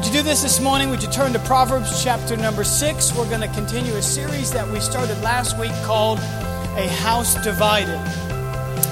[0.00, 0.88] Would you do this this morning?
[0.88, 3.14] Would you turn to Proverbs chapter number six?
[3.14, 8.00] We're going to continue a series that we started last week called A House Divided.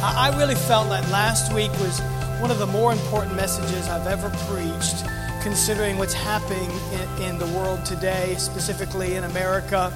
[0.03, 1.99] I really felt that last week was
[2.43, 5.03] one of the more important messages I've ever preached,
[5.43, 9.91] considering what's happening in, in the world today, specifically in America.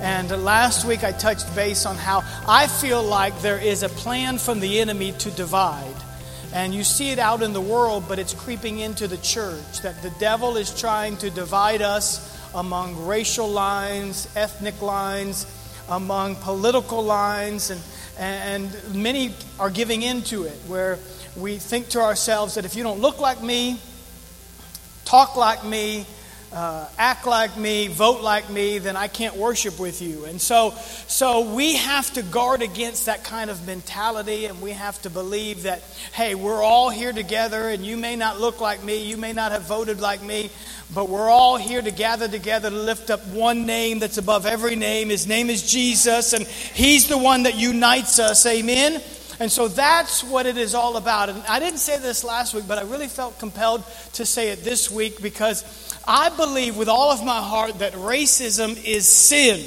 [0.00, 4.36] And last week I touched base on how I feel like there is a plan
[4.36, 5.94] from the enemy to divide.
[6.52, 9.80] And you see it out in the world, but it's creeping into the church.
[9.82, 15.46] That the devil is trying to divide us among racial lines, ethnic lines,
[15.88, 17.80] among political lines, and,
[18.18, 20.98] and many are giving into it, where
[21.36, 23.78] we think to ourselves that if you don't look like me,
[25.04, 26.06] talk like me,
[26.52, 30.24] uh, act like me, vote like me, then I can't worship with you.
[30.26, 30.70] And so,
[31.06, 35.64] so we have to guard against that kind of mentality, and we have to believe
[35.64, 39.32] that, hey, we're all here together, and you may not look like me, you may
[39.32, 40.50] not have voted like me,
[40.94, 44.76] but we're all here to gather together to lift up one name that's above every
[44.76, 45.08] name.
[45.08, 48.46] His name is Jesus, and He's the one that unites us.
[48.46, 49.02] Amen.
[49.38, 51.28] And so that's what it is all about.
[51.28, 53.84] And I didn't say this last week, but I really felt compelled
[54.14, 55.64] to say it this week because
[56.08, 59.60] I believe with all of my heart that racism is sin.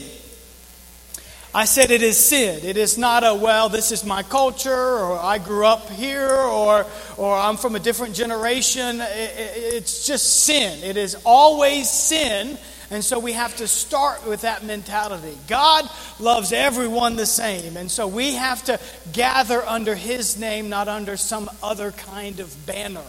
[1.53, 2.64] I said it is sin.
[2.64, 6.86] It is not a, well, this is my culture, or I grew up here, or,
[7.17, 9.00] or I'm from a different generation.
[9.02, 10.83] It's just sin.
[10.83, 12.58] It is always sin.
[12.92, 15.38] And so we have to start with that mentality.
[15.48, 15.88] God
[16.20, 17.78] loves everyone the same.
[17.78, 18.80] And so we have to
[19.14, 23.04] gather under His name, not under some other kind of banner.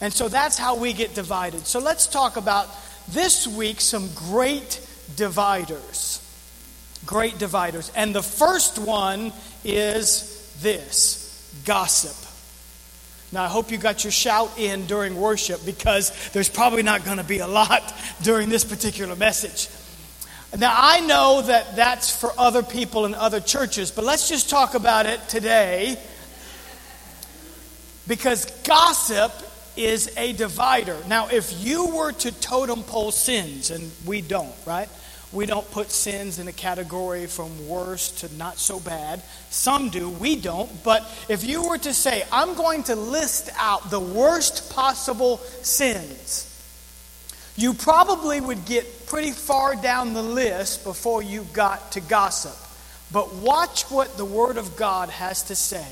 [0.00, 1.66] And so that's how we get divided.
[1.66, 2.68] So let's talk about
[3.08, 4.84] this week some great
[5.14, 6.18] dividers.
[7.06, 7.92] Great dividers.
[7.94, 9.32] And the first one
[9.64, 12.31] is this gossip.
[13.32, 17.16] Now, I hope you got your shout in during worship because there's probably not going
[17.16, 19.68] to be a lot during this particular message.
[20.58, 24.74] Now, I know that that's for other people in other churches, but let's just talk
[24.74, 25.98] about it today
[28.06, 29.32] because gossip
[29.76, 30.98] is a divider.
[31.08, 34.90] Now, if you were to totem pole sins, and we don't, right?
[35.32, 39.22] We don't put sins in a category from worst to not so bad.
[39.48, 40.70] Some do, we don't.
[40.84, 46.48] But if you were to say, I'm going to list out the worst possible sins,
[47.56, 52.56] you probably would get pretty far down the list before you got to gossip.
[53.10, 55.86] But watch what the Word of God has to say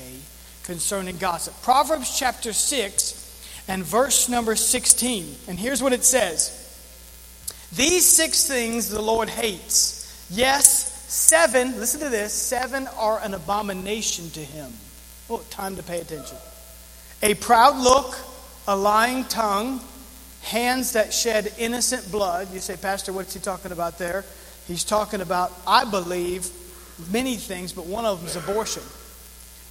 [0.64, 1.54] concerning gossip.
[1.62, 5.34] Proverbs chapter 6 and verse number 16.
[5.48, 6.59] And here's what it says
[7.72, 10.26] These six things the Lord hates.
[10.30, 14.72] Yes, seven, listen to this, seven are an abomination to him.
[15.28, 16.36] Oh, time to pay attention.
[17.22, 18.16] A proud look,
[18.66, 19.80] a lying tongue,
[20.42, 22.52] hands that shed innocent blood.
[22.52, 24.24] You say, Pastor, what's he talking about there?
[24.66, 26.48] He's talking about, I believe,
[27.12, 28.82] many things, but one of them is abortion.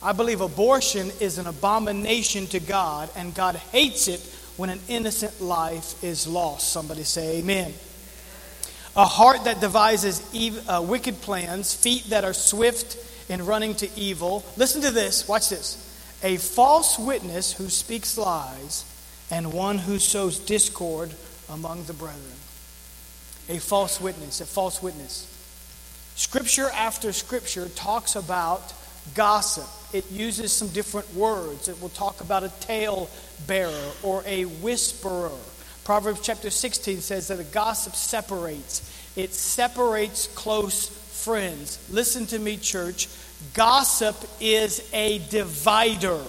[0.02, 4.22] I believe abortion is an abomination to God, and God hates it
[4.56, 6.72] when an innocent life is lost.
[6.72, 7.74] Somebody say, Amen.
[8.96, 12.98] A heart that devises ev- uh, wicked plans, feet that are swift
[13.30, 14.44] in running to evil.
[14.58, 15.86] Listen to this, watch this.
[16.24, 18.84] A false witness who speaks lies,
[19.32, 21.14] and one who sows discord
[21.50, 22.24] among the brethren.
[23.48, 25.28] A false witness, a false witness.
[26.16, 28.74] Scripture after scripture talks about
[29.16, 31.68] gossip it uses some different words.
[31.68, 33.10] It will talk about a tale
[33.48, 35.32] bearer or a whisperer.
[35.90, 41.84] Proverbs chapter 16 says that a gossip separates, it separates close friends.
[41.90, 43.10] Listen to me, church.
[43.56, 46.22] Gossip is a divider.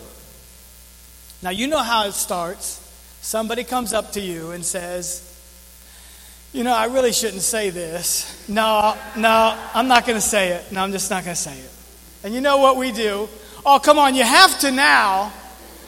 [1.42, 2.78] Now, you know how it starts.
[3.20, 5.38] Somebody comes up to you and says,
[6.54, 8.48] You know, I really shouldn't say this.
[8.48, 10.72] No, no, I'm not going to say it.
[10.72, 11.70] No, I'm just not going to say it.
[12.24, 13.28] And you know what we do?
[13.66, 15.30] Oh, come on, you have to now.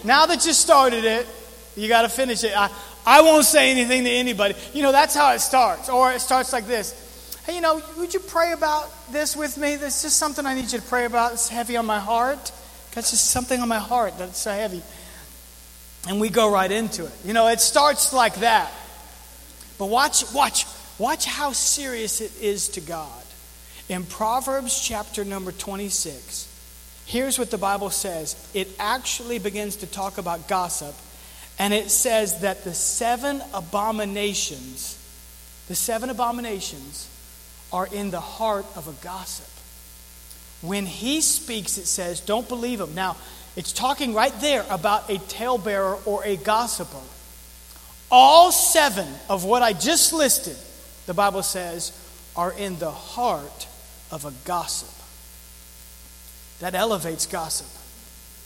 [0.05, 1.27] Now that you started it,
[1.75, 2.53] you got to finish it.
[2.55, 2.71] I,
[3.07, 4.55] I won't say anything to anybody.
[4.73, 5.89] You know, that's how it starts.
[5.89, 9.77] Or it starts like this Hey, you know, would you pray about this with me?
[9.77, 11.33] There's just something I need you to pray about.
[11.33, 12.53] It's heavy on my heart.
[12.95, 14.83] That's just something on my heart that's so heavy.
[16.09, 17.13] And we go right into it.
[17.25, 18.71] You know, it starts like that.
[19.79, 20.67] But watch, watch,
[20.99, 23.23] watch how serious it is to God.
[23.89, 26.53] In Proverbs chapter number 26,
[27.13, 30.95] Here's what the Bible says it actually begins to talk about gossip,
[31.59, 34.99] and it says that the seven abominations,
[35.69, 37.09] the seven abominations,
[37.73, 39.47] are in the heart of a gossip.
[40.61, 42.95] When he speaks, it says, don't believe him.
[42.95, 43.17] Now,
[43.57, 47.01] it's talking right there about a talebearer or a gossiper.
[48.11, 50.57] All seven of what I just listed,
[51.07, 51.93] the Bible says,
[52.37, 53.67] are in the heart
[54.11, 54.89] of a gossip.
[56.61, 57.67] That elevates gossip.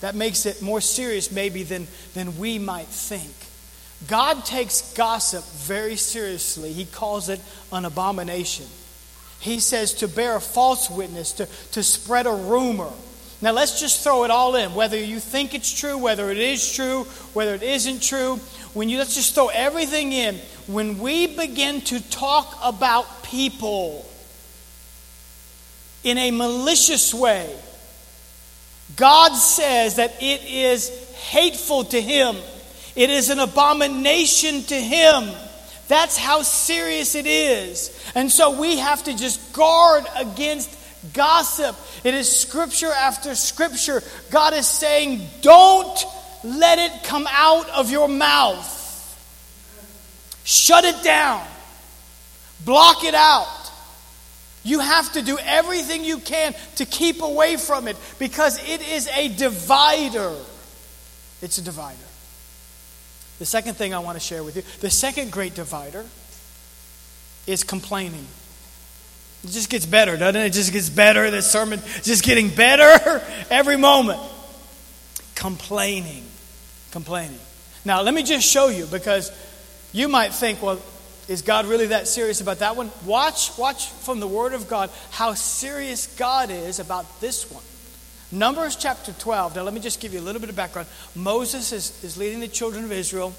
[0.00, 3.32] That makes it more serious, maybe, than, than we might think.
[4.08, 6.72] God takes gossip very seriously.
[6.72, 7.40] He calls it
[7.72, 8.66] an abomination.
[9.40, 12.90] He says to bear a false witness, to, to spread a rumor.
[13.40, 16.72] Now, let's just throw it all in, whether you think it's true, whether it is
[16.72, 18.37] true, whether it isn't true.
[18.72, 20.37] When you let's just throw everything in.
[20.66, 24.06] When we begin to talk about people
[26.02, 27.54] in a malicious way,
[28.94, 32.36] God says that it is hateful to Him,
[32.94, 35.30] it is an abomination to Him.
[35.88, 37.96] That's how serious it is.
[38.14, 40.76] And so we have to just guard against
[41.12, 41.76] gossip.
[42.02, 44.02] It is scripture after scripture.
[44.30, 46.04] God is saying, don't
[46.42, 48.72] let it come out of your mouth.
[50.44, 51.44] Shut it down.
[52.64, 53.46] Block it out.
[54.66, 59.06] You have to do everything you can to keep away from it because it is
[59.14, 60.34] a divider.
[61.40, 61.96] It's a divider.
[63.38, 66.04] The second thing I want to share with you the second great divider
[67.46, 68.26] is complaining.
[69.44, 70.46] It just gets better, doesn't it?
[70.46, 71.30] It just gets better.
[71.30, 74.20] The sermon just getting better every moment.
[75.36, 76.24] Complaining.
[76.90, 77.38] Complaining.
[77.84, 79.30] Now, let me just show you because
[79.92, 80.80] you might think, well,
[81.28, 82.90] is God really that serious about that one?
[83.05, 87.64] Watch, watch from the Word of God how serious God is about this one.
[88.31, 89.56] Numbers chapter 12.
[89.56, 90.88] Now, let me just give you a little bit of background.
[91.14, 93.32] Moses is, is leading the children of Israel,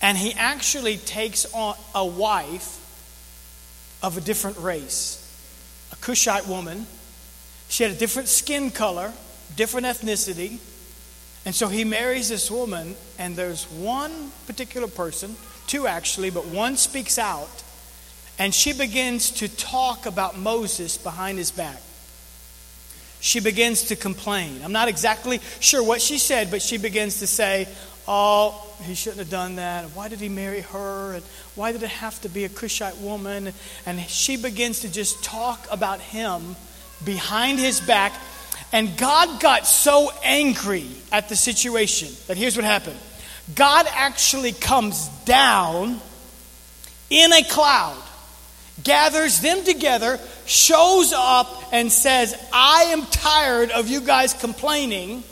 [0.00, 2.84] and he actually takes on a wife
[4.02, 5.24] of a different race,
[5.92, 6.86] a Cushite woman.
[7.68, 9.12] She had a different skin color,
[9.56, 10.58] different ethnicity.
[11.44, 15.36] And so he marries this woman, and there's one particular person,
[15.68, 17.62] two actually, but one speaks out,
[18.38, 21.80] and she begins to talk about Moses behind his back
[23.20, 24.60] she begins to complain.
[24.64, 27.68] I'm not exactly sure what she said, but she begins to say,
[28.10, 29.84] Oh, he shouldn't have done that.
[29.90, 31.14] Why did he marry her?
[31.14, 31.22] And
[31.54, 33.52] why did it have to be a Cushite woman?
[33.84, 36.56] And she begins to just talk about him
[37.04, 38.14] behind his back.
[38.72, 42.98] And God got so angry at the situation that here's what happened
[43.54, 46.00] God actually comes down
[47.10, 48.02] in a cloud
[48.82, 55.24] gathers them together, shows up, and says, I am tired of you guys complaining,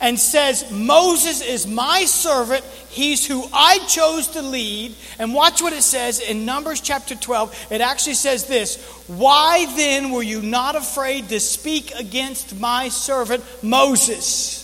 [0.00, 2.64] and says, Moses is my servant.
[2.88, 4.94] He's who I chose to lead.
[5.18, 7.68] And watch what it says in Numbers chapter 12.
[7.70, 13.44] It actually says this Why then were you not afraid to speak against my servant
[13.62, 14.59] Moses?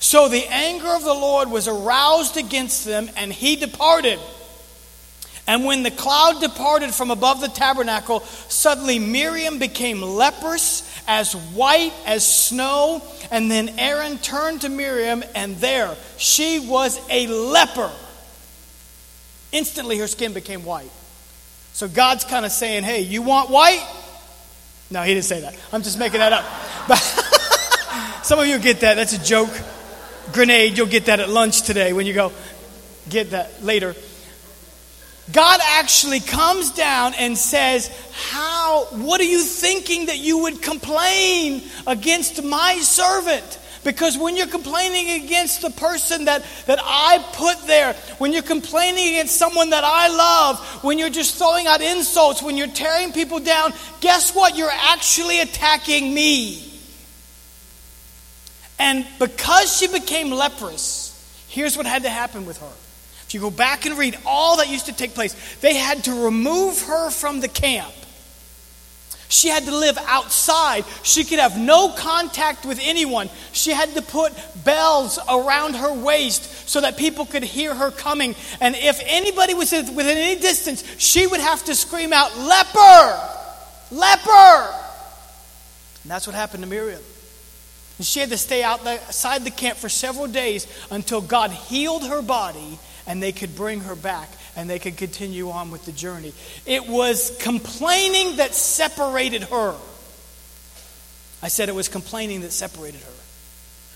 [0.00, 4.18] So the anger of the Lord was aroused against them, and he departed.
[5.46, 11.94] And when the cloud departed from above the tabernacle, suddenly Miriam became leprous, as white
[12.04, 13.02] as snow.
[13.30, 17.90] And then Aaron turned to Miriam, and there she was a leper.
[19.50, 20.90] Instantly her skin became white.
[21.72, 23.86] So God's kind of saying, Hey, you want white?
[24.90, 25.56] No, he didn't say that.
[25.72, 26.44] I'm just making that up.
[26.86, 26.98] But
[28.22, 28.94] some of you get that.
[28.94, 29.50] That's a joke.
[30.32, 32.32] Grenade, you'll get that at lunch today when you go
[33.08, 33.94] get that later.
[35.32, 41.62] God actually comes down and says, How, what are you thinking that you would complain
[41.86, 43.58] against my servant?
[43.84, 49.08] Because when you're complaining against the person that, that I put there, when you're complaining
[49.08, 53.38] against someone that I love, when you're just throwing out insults, when you're tearing people
[53.38, 54.56] down, guess what?
[54.56, 56.67] You're actually attacking me.
[58.78, 61.14] And because she became leprous,
[61.48, 62.72] here's what had to happen with her.
[63.26, 66.24] If you go back and read all that used to take place, they had to
[66.24, 67.92] remove her from the camp.
[69.28, 70.86] She had to live outside.
[71.02, 73.28] She could have no contact with anyone.
[73.52, 74.32] She had to put
[74.64, 78.34] bells around her waist so that people could hear her coming.
[78.60, 83.20] And if anybody was within any distance, she would have to scream out, Leper!
[83.90, 84.74] Leper!
[86.02, 87.02] And that's what happened to Miriam.
[87.98, 92.22] And she had to stay outside the camp for several days until God healed her
[92.22, 96.32] body and they could bring her back and they could continue on with the journey.
[96.64, 99.74] It was complaining that separated her.
[101.42, 103.12] I said it was complaining that separated her.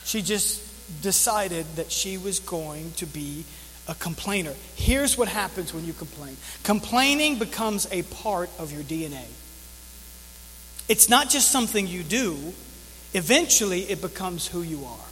[0.04, 0.61] She just
[1.02, 3.44] decided that she was going to be
[3.88, 4.54] a complainer.
[4.76, 9.25] Here's what happens when you complain complaining becomes a part of your DNA.
[10.88, 12.52] It's not just something you do,
[13.14, 15.07] eventually, it becomes who you are.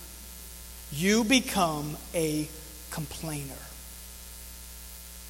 [0.93, 2.49] You become a
[2.91, 3.55] complainer.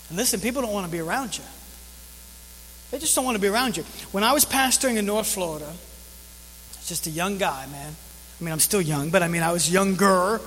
[0.08, 1.44] And listen, people don't want to be around you.
[2.90, 3.84] They just don't want to be around you.
[4.10, 5.72] When I was pastoring in North Florida,
[6.86, 7.94] just a young guy, man.
[8.40, 10.40] I mean, I'm still young, but I mean, I was younger.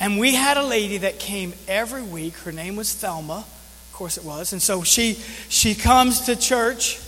[0.00, 2.34] And we had a lady that came every week.
[2.38, 3.38] Her name was Thelma.
[3.38, 4.54] Of course it was.
[4.54, 5.14] And so she
[5.50, 6.98] she comes to church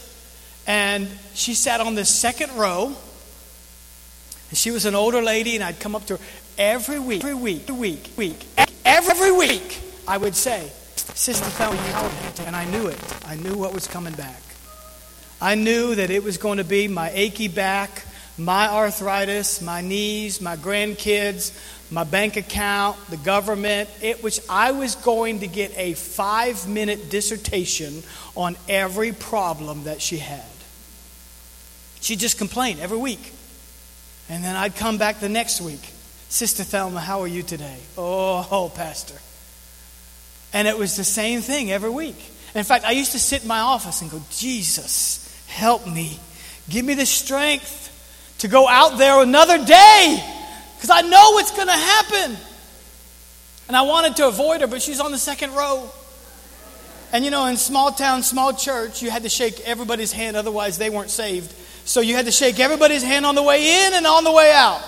[0.66, 2.94] and she sat on the second row.
[4.52, 6.24] And she was an older lady, and I'd come up to her
[6.58, 8.46] every week, every week, every week, week,
[8.84, 11.78] every week, I would say, Sister Thelma,
[12.46, 12.98] and I knew it.
[13.24, 14.42] I knew what was coming back.
[15.40, 18.04] I knew that it was going to be my achy back,
[18.36, 21.58] my arthritis, my knees, my grandkids,
[21.90, 23.88] my bank account, the government.
[24.02, 28.02] It was I was going to get a 5-minute dissertation
[28.34, 30.44] on every problem that she had.
[32.02, 33.32] She just complained every week.
[34.32, 35.92] And then I'd come back the next week.
[36.30, 37.76] Sister Thelma, how are you today?
[37.98, 39.14] Oh, oh, Pastor.
[40.54, 42.16] And it was the same thing every week.
[42.54, 46.18] In fact, I used to sit in my office and go, Jesus, help me.
[46.70, 47.90] Give me the strength
[48.38, 50.36] to go out there another day
[50.76, 52.34] because I know what's going to happen.
[53.68, 55.90] And I wanted to avoid her, but she's on the second row.
[57.12, 60.78] And you know, in small town, small church, you had to shake everybody's hand, otherwise,
[60.78, 61.52] they weren't saved.
[61.84, 64.52] So you had to shake everybody's hand on the way in and on the way
[64.52, 64.82] out.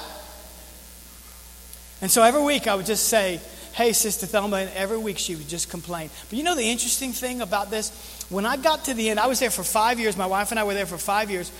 [2.01, 3.41] And so every week I would just say,
[3.73, 6.09] Hey, Sister Thelma, and every week she would just complain.
[6.29, 8.25] But you know the interesting thing about this?
[8.31, 10.17] When I got to the end, I was there for five years.
[10.17, 11.51] My wife and I were there for five years.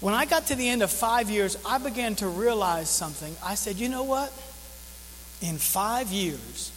[0.00, 3.34] When I got to the end of five years, I began to realize something.
[3.44, 4.30] I said, you know what?
[5.40, 6.70] In five years,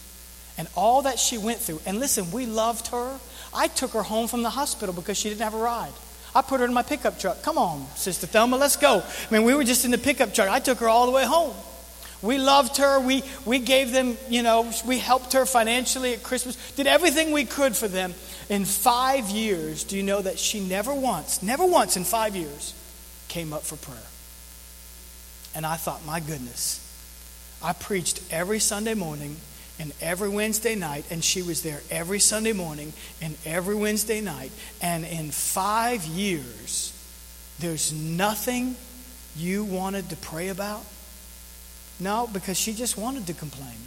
[0.57, 3.19] and all that she went through, and listen, we loved her.
[3.53, 5.93] I took her home from the hospital because she didn't have a ride.
[6.37, 7.41] I put her in my pickup truck.
[7.41, 9.01] Come on, Sister Thelma, let's go.
[9.01, 10.49] I mean, we were just in the pickup truck.
[10.49, 11.55] I took her all the way home.
[12.21, 12.99] We loved her.
[12.99, 17.45] We, we gave them, you know, we helped her financially at Christmas, did everything we
[17.45, 18.13] could for them.
[18.49, 22.75] In five years, do you know that she never once, never once in five years,
[23.29, 23.97] came up for prayer?
[25.55, 26.83] And I thought, my goodness,
[27.63, 29.37] I preached every Sunday morning
[29.79, 34.51] and every Wednesday night, and she was there every Sunday morning and every Wednesday night.
[34.81, 36.93] And in five years,
[37.59, 38.75] there's nothing
[39.35, 40.83] you wanted to pray about?
[41.99, 43.77] No, because she just wanted to complain.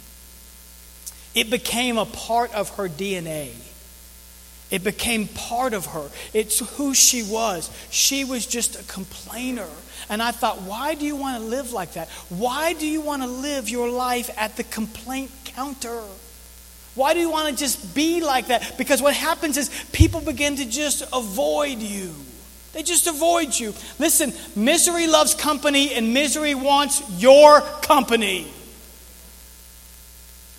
[1.33, 3.51] It became a part of her DNA.
[4.71, 6.09] It became part of her.
[6.33, 7.69] It's who she was.
[7.91, 9.67] She was just a complainer.
[10.09, 12.09] And I thought, why do you want to live like that?
[12.29, 16.01] Why do you want to live your life at the complaint counter?
[16.95, 18.77] Why do you want to just be like that?
[18.77, 22.13] Because what happens is people begin to just avoid you.
[22.73, 23.73] They just avoid you.
[23.99, 28.47] Listen, misery loves company and misery wants your company.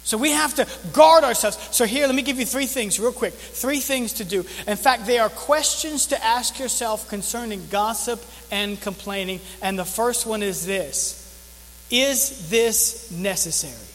[0.04, 1.58] So we have to guard ourselves.
[1.70, 3.34] So, here, let me give you three things, real quick.
[3.34, 4.40] Three things to do.
[4.66, 9.40] In fact, they are questions to ask yourself concerning gossip and complaining.
[9.60, 11.18] And the first one is this
[11.90, 13.88] Is this necessary?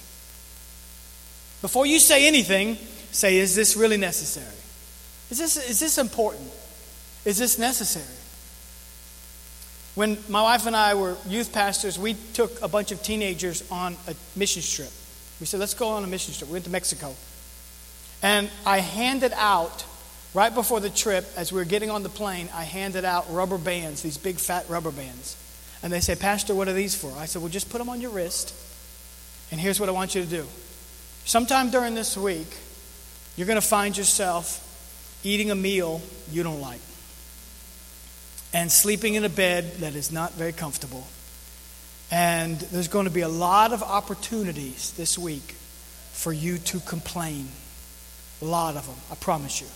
[1.62, 2.78] Before you say anything,
[3.12, 4.56] say, Is this really necessary?
[5.30, 6.50] Is this, is this important?
[7.26, 8.06] Is this necessary?
[9.96, 13.98] When my wife and I were youth pastors, we took a bunch of teenagers on
[14.08, 14.94] a mission trip.
[15.39, 16.50] We said, let's go on a mission trip.
[16.50, 17.15] We went to Mexico.
[18.24, 19.86] And I handed out,
[20.34, 23.58] right before the trip, as we were getting on the plane, I handed out rubber
[23.58, 25.38] bands, these big fat rubber bands.
[25.84, 27.13] And they said, Pastor, what are these for?
[27.17, 28.53] I said, well, just put them on your wrist.
[29.51, 30.46] And here's what I want you to do.
[31.25, 32.48] Sometime during this week,
[33.36, 34.63] you're going to find yourself
[35.24, 36.01] eating a meal
[36.32, 36.79] you don't like
[38.53, 41.06] and sleeping in a bed that is not very comfortable.
[42.10, 45.56] And there's going to be a lot of opportunities this week
[46.14, 47.48] for you to complain.
[48.42, 49.68] A lot of them, I promise you.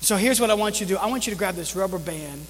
[0.00, 1.98] So here's what I want you to do I want you to grab this rubber
[1.98, 2.46] band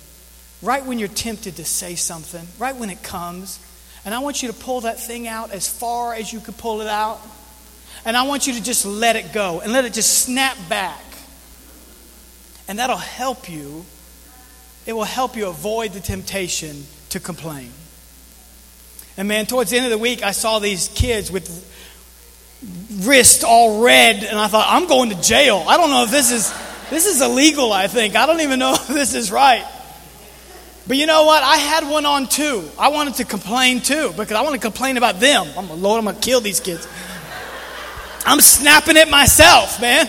[0.62, 3.59] right when you're tempted to say something, right when it comes.
[4.04, 6.80] And I want you to pull that thing out as far as you can pull
[6.80, 7.21] it out.
[8.04, 11.04] And I want you to just let it go and let it just snap back.
[12.68, 13.85] And that'll help you
[14.87, 17.71] it will help you avoid the temptation to complain.
[19.16, 21.69] And man, towards the end of the week, I saw these kids with
[23.02, 25.64] wrists all red, and I thought, I'm going to jail.
[25.66, 26.52] I don't know if this is
[26.90, 27.73] this is illegal.
[27.73, 29.66] I think I don't even know if this is right.
[30.87, 31.42] But you know what?
[31.42, 32.64] I had one on too.
[32.78, 35.47] I wanted to complain too because I want to complain about them.
[35.57, 35.99] I'm a Lord.
[35.99, 36.87] I'm gonna kill these kids.
[38.25, 40.09] I'm snapping it myself, man.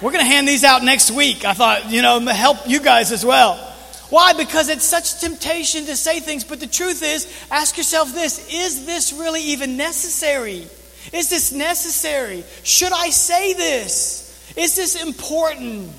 [0.00, 1.44] We're gonna hand these out next week.
[1.44, 3.69] I thought, you know, help you guys as well.
[4.10, 4.32] Why?
[4.32, 6.44] Because it's such temptation to say things.
[6.44, 10.66] But the truth is, ask yourself this is this really even necessary?
[11.12, 12.44] Is this necessary?
[12.62, 14.54] Should I say this?
[14.56, 15.90] Is this important?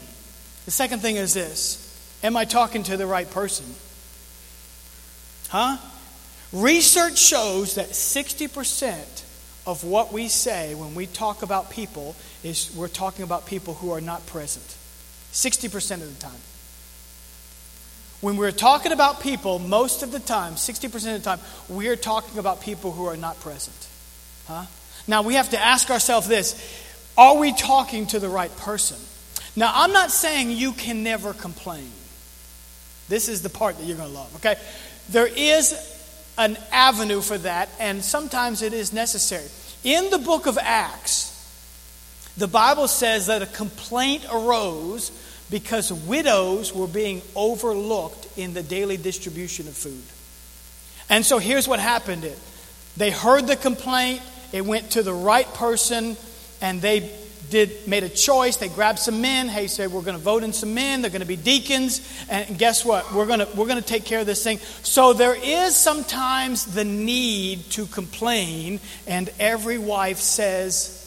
[0.66, 3.66] The second thing is this Am I talking to the right person?
[5.50, 5.78] Huh?
[6.54, 9.24] Research shows that 60%
[9.66, 13.92] of what we say when we talk about people is we're talking about people who
[13.92, 14.66] are not present.
[15.32, 16.51] 60% of the time.
[18.22, 22.38] When we're talking about people, most of the time, 60% of the time, we're talking
[22.38, 23.88] about people who are not present.
[24.48, 24.66] Huh?
[25.08, 26.56] Now, we have to ask ourselves this
[27.18, 28.98] are we talking to the right person?
[29.56, 31.92] Now, I'm not saying you can never complain.
[33.10, 34.56] This is the part that you're going to love, okay?
[35.10, 35.74] There is
[36.38, 39.48] an avenue for that, and sometimes it is necessary.
[39.84, 41.28] In the book of Acts,
[42.38, 45.12] the Bible says that a complaint arose
[45.52, 50.02] because widows were being overlooked in the daily distribution of food.
[51.10, 52.40] And so here's what happened it
[52.98, 56.18] they heard the complaint, it went to the right person,
[56.62, 57.12] and they
[57.50, 58.58] did made a choice.
[58.58, 59.50] They grabbed some men.
[59.50, 61.02] Hey, said we're going to vote in some men.
[61.02, 63.14] They're going to be deacons, and guess what?
[63.14, 64.60] We're going to we're going to take care of this thing.
[64.84, 70.98] So there is sometimes the need to complain, and every wife says,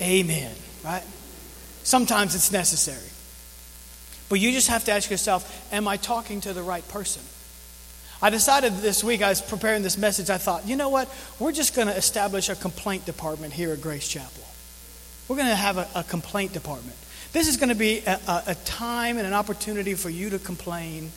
[0.00, 1.04] "Amen." Right?
[1.82, 3.15] Sometimes it's necessary.
[4.28, 7.22] But you just have to ask yourself, am I talking to the right person?
[8.20, 11.08] I decided this week, I was preparing this message, I thought, you know what?
[11.38, 14.42] We're just going to establish a complaint department here at Grace Chapel.
[15.28, 16.96] We're going to have a, a complaint department.
[17.32, 20.38] This is going to be a, a, a time and an opportunity for you to
[20.38, 21.10] complain.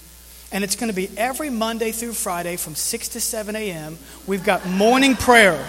[0.51, 3.97] And it's going to be every Monday through Friday from 6 to 7 a.m.
[4.27, 5.65] We've got morning prayer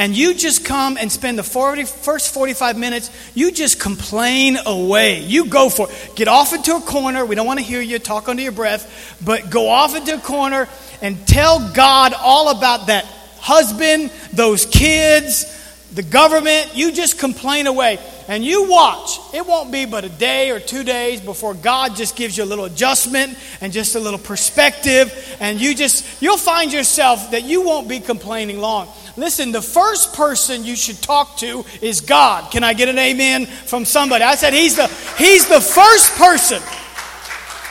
[0.00, 5.20] and you just come and spend the 40, first 45 minutes, you just complain away.
[5.20, 6.12] You go for it.
[6.16, 7.26] Get off into a corner.
[7.26, 10.18] We don't want to hear you talk under your breath, but go off into a
[10.18, 10.70] corner
[11.02, 13.04] and tell God all about that
[13.40, 15.44] husband, those kids,
[15.92, 16.70] the government.
[16.74, 17.98] You just complain away.
[18.28, 19.18] And you watch.
[19.34, 22.46] It won't be but a day or two days before God just gives you a
[22.46, 25.36] little adjustment and just a little perspective.
[25.40, 28.88] And you just, you'll find yourself that you won't be complaining long.
[29.16, 32.50] Listen, the first person you should talk to is God.
[32.52, 34.24] Can I get an amen from somebody?
[34.24, 34.86] I said he's the
[35.18, 36.62] he's the first person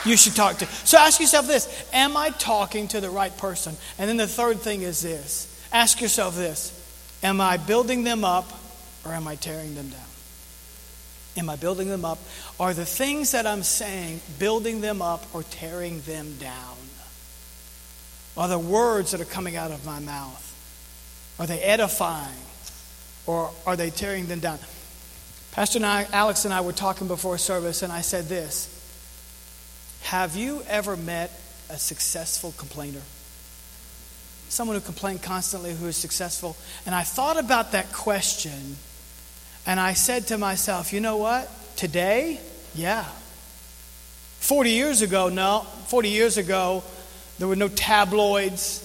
[0.04, 0.66] you should talk to.
[0.84, 3.76] So ask yourself this, am I talking to the right person?
[3.98, 5.46] And then the third thing is this.
[5.72, 6.79] Ask yourself this.
[7.22, 8.50] Am I building them up
[9.04, 10.00] or am I tearing them down?
[11.36, 12.18] Am I building them up?
[12.58, 16.76] Are the things that I'm saying building them up or tearing them down?
[18.36, 20.46] Are the words that are coming out of my mouth
[21.40, 22.36] are they edifying
[23.26, 24.58] or are they tearing them down?
[25.52, 28.68] Pastor and I, Alex and I were talking before service, and I said this
[30.02, 31.30] Have you ever met
[31.70, 33.00] a successful complainer?
[34.50, 36.56] Someone who complained constantly, who is successful.
[36.84, 38.76] And I thought about that question,
[39.64, 41.48] and I said to myself, you know what?
[41.76, 42.40] Today,
[42.74, 43.04] yeah.
[44.40, 45.60] 40 years ago, no.
[45.86, 46.82] 40 years ago,
[47.38, 48.80] there were no tabloids.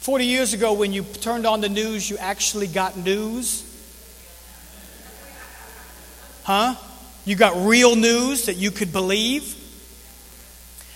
[0.00, 3.62] 40 years ago, when you turned on the news, you actually got news.
[6.44, 6.76] Huh?
[7.26, 9.54] You got real news that you could believe.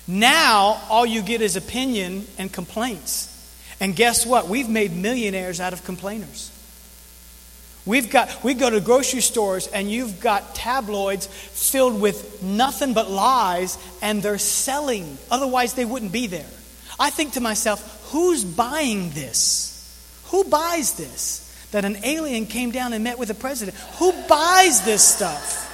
[0.07, 3.35] Now, all you get is opinion and complaints.
[3.80, 4.48] And guess what?
[4.48, 6.52] We've made millionaires out of complainers.
[7.86, 13.10] We've got, we go to grocery stores and you've got tabloids filled with nothing but
[13.10, 15.16] lies and they're selling.
[15.30, 16.46] Otherwise, they wouldn't be there.
[17.00, 19.74] I think to myself, Who's buying this?
[20.26, 21.44] Who buys this?
[21.72, 23.76] That an alien came down and met with the president.
[23.98, 25.66] Who buys this stuff?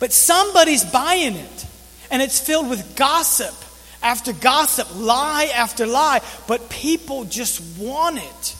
[0.00, 1.66] But somebody's buying it.
[2.10, 3.54] And it's filled with gossip
[4.02, 6.20] after gossip, lie after lie.
[6.46, 8.56] But people just want it.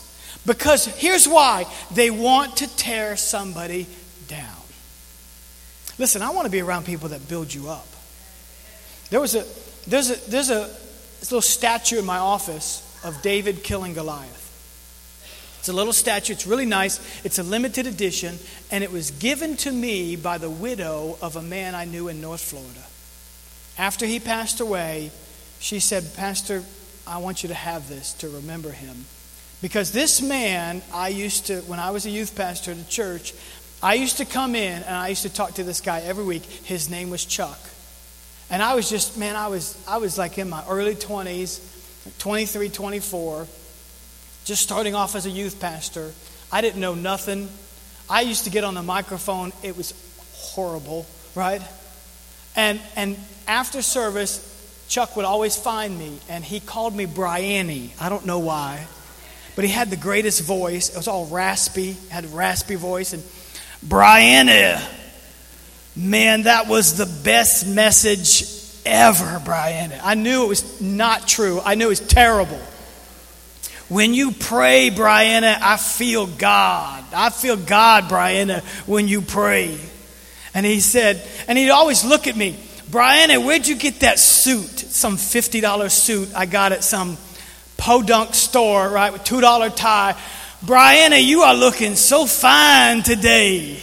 [0.46, 3.86] Because here's why they want to tear somebody
[4.28, 4.56] down.
[5.98, 7.86] Listen, I want to be around people that build you up.
[9.10, 9.44] There was a,
[9.88, 10.70] there's a, there's a,
[11.20, 14.36] little statue in my office of David killing Goliath.
[15.58, 16.32] It's a little statue.
[16.32, 17.00] It's really nice.
[17.24, 18.38] It's a limited edition,
[18.70, 22.20] and it was given to me by the widow of a man I knew in
[22.20, 22.84] North Florida.
[23.76, 25.10] After he passed away,
[25.60, 26.62] she said, Pastor,
[27.06, 29.06] I want you to have this to remember him.
[29.60, 33.34] Because this man, I used to, when I was a youth pastor at a church,
[33.82, 36.42] I used to come in and I used to talk to this guy every week.
[36.42, 37.58] His name was Chuck.
[38.50, 41.60] And I was just, man, I was, I was like in my early 20s,
[42.18, 43.46] 23, 24,
[44.44, 46.12] just starting off as a youth pastor.
[46.50, 47.48] I didn't know nothing.
[48.08, 49.92] I used to get on the microphone, it was
[50.32, 51.60] horrible, right?
[52.56, 53.16] And, and
[53.46, 54.57] after service,
[54.88, 57.92] Chuck would always find me, and he called me Bryany.
[58.00, 58.86] I don't know why.
[59.54, 60.88] But he had the greatest voice.
[60.88, 63.12] It was all raspy, had a raspy voice.
[63.12, 63.22] And
[63.86, 64.82] Brianna,
[65.94, 68.44] man, that was the best message
[68.86, 70.00] ever, Brianna.
[70.02, 72.60] I knew it was not true, I knew it was terrible.
[73.88, 77.04] When you pray, Brianna, I feel God.
[77.12, 79.78] I feel God, Brianna, when you pray.
[80.54, 82.56] And he said, and he'd always look at me,
[82.90, 84.78] Brianna, where'd you get that suit?
[84.78, 87.18] Some $50 suit I got at some
[87.76, 90.16] podunk store, right, with $2 tie.
[90.64, 93.78] Brianna, you are looking so fine today.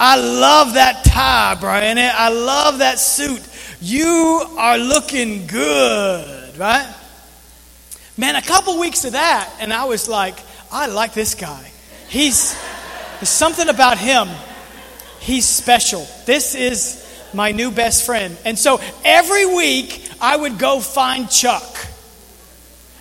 [0.00, 2.10] I love that tie, Brianna.
[2.12, 3.42] I love that suit.
[3.80, 6.92] You are looking good, right?
[8.16, 10.38] Man, a couple weeks of that, and I was like,
[10.72, 11.70] I like this guy.
[12.08, 12.54] He's
[13.16, 14.28] there's something about him.
[15.20, 16.06] He's special.
[16.26, 17.03] This is
[17.34, 18.36] my new best friend.
[18.44, 21.62] And so every week I would go find Chuck.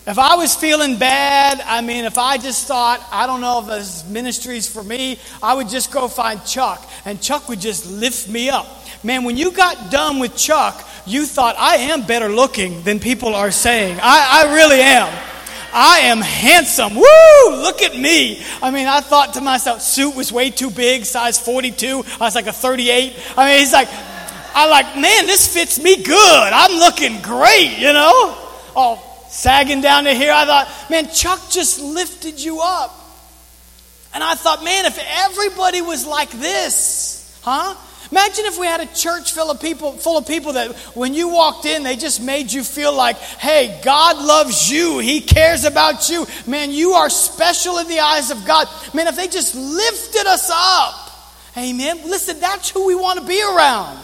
[0.05, 3.67] If I was feeling bad, I mean, if I just thought, I don't know if
[3.67, 8.27] this ministry's for me, I would just go find Chuck, and Chuck would just lift
[8.27, 8.67] me up.
[9.01, 13.33] Man, when you got done with Chuck, you thought, I am better looking than people
[13.33, 13.97] are saying.
[14.01, 15.07] I, I really am.
[15.73, 16.95] I am handsome.
[16.95, 17.61] Woo!
[17.63, 18.43] Look at me.
[18.61, 22.03] I mean, I thought to myself, suit was way too big, size 42.
[22.19, 23.15] I was like a 38.
[23.37, 23.87] I mean, he's like,
[24.55, 26.53] I like, man, this fits me good.
[26.53, 28.37] I'm looking great, you know?
[28.75, 30.31] Oh, sagging down to here.
[30.31, 32.99] I thought, man, Chuck just lifted you up.
[34.13, 37.75] And I thought, man, if everybody was like this, huh?
[38.11, 41.29] Imagine if we had a church full of people, full of people that when you
[41.29, 44.99] walked in, they just made you feel like, hey, God loves you.
[44.99, 46.27] He cares about you.
[46.45, 48.67] Man, you are special in the eyes of God.
[48.93, 51.09] Man, if they just lifted us up,
[51.57, 52.01] amen.
[52.07, 53.97] Listen, that's who we want to be around.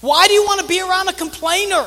[0.00, 1.86] Why do you want to be around a complainer?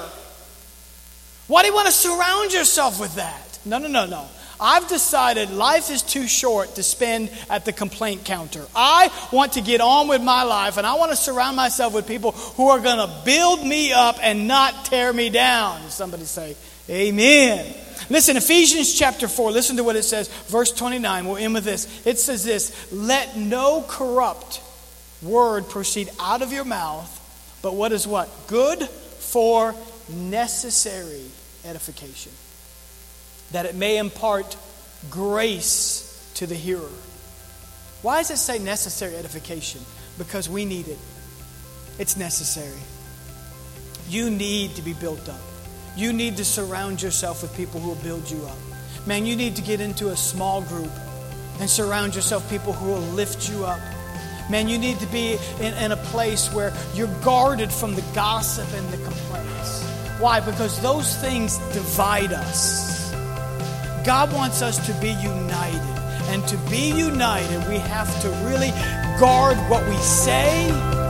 [1.48, 3.60] Why do you want to surround yourself with that?
[3.66, 4.26] No, no, no, no.
[4.60, 8.66] I've decided life is too short to spend at the complaint counter.
[8.76, 12.08] I want to get on with my life and I want to surround myself with
[12.08, 15.90] people who are going to build me up and not tear me down.
[15.90, 16.56] Somebody say,
[16.90, 17.66] Amen.
[18.10, 21.26] Listen, Ephesians chapter 4, listen to what it says, verse 29.
[21.26, 22.06] We'll end with this.
[22.06, 24.62] It says this Let no corrupt
[25.22, 27.20] word proceed out of your mouth,
[27.64, 28.30] but what is what?
[28.46, 29.74] Good for
[30.10, 31.24] necessary
[31.66, 32.32] edification
[33.52, 34.56] that it may impart
[35.10, 36.90] grace to the hearer.
[38.02, 39.82] Why does it say necessary edification?
[40.18, 40.98] Because we need it.
[41.98, 42.82] It's necessary.
[44.10, 45.40] You need to be built up.
[45.96, 48.58] You need to surround yourself with people who will build you up.
[49.08, 50.92] Man, you need to get into a small group
[51.60, 53.80] and surround yourself with people who will lift you up.
[54.50, 58.68] Man, you need to be in, in a place where you're guarded from the gossip
[58.74, 59.84] and the complaints.
[60.20, 60.40] Why?
[60.40, 63.12] Because those things divide us.
[64.06, 65.94] God wants us to be united.
[66.30, 68.72] And to be united, we have to really
[69.20, 71.03] guard what we say